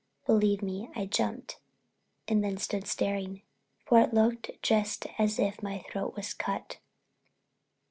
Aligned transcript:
Believe 0.25 0.63
me 0.63 0.89
I 0.95 1.05
jumped 1.05 1.59
and 2.27 2.43
then 2.43 2.57
stood 2.57 2.87
staring, 2.87 3.43
for 3.85 3.99
it 4.01 4.15
looked 4.15 4.49
just 4.63 5.05
as 5.19 5.37
if 5.37 5.61
my 5.61 5.85
throat 5.91 6.15
was 6.15 6.33
cut! 6.33 6.79